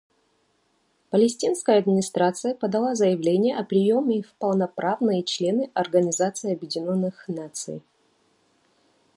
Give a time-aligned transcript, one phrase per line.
[1.11, 7.83] Палестинская администрация подала заявление о приеме в полноправные члены Организации Объединенных Наций.